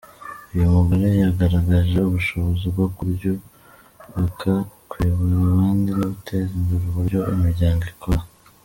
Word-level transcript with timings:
Uyu 0.53 0.73
mugore 0.75 1.07
yagaragaje 1.23 1.97
ubushobozi 2.09 2.65
bwo 2.73 2.87
kuryubaka, 2.95 4.51
kuyobora 4.89 5.35
abandi 5.53 5.89
no 5.99 6.05
guteza 6.13 6.51
imbere 6.59 6.83
uburyo 6.89 7.19
imiryango 7.35 7.85
ikora. 7.93 8.21